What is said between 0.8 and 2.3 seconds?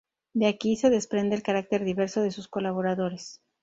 desprende el carácter diverso